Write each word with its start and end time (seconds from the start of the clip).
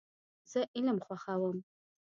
زه 0.51 0.59
علم 0.75 0.97
خوښوم. 1.05 1.57